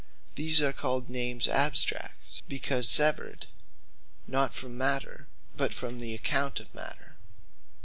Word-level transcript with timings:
These 0.33 0.63
are 0.63 0.73
called 0.73 1.09
Names 1.11 1.47
Abstract; 1.47 2.41
Because 2.47 2.89
Severed 2.89 3.45
(not 4.25 4.55
from 4.55 4.75
Matter, 4.75 5.27
but) 5.55 5.75
from 5.75 5.99
the 5.99 6.15
account 6.15 6.59
of 6.59 6.73
Matter. 6.73 7.17